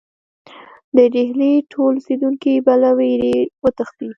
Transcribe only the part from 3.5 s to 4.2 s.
وتښتي.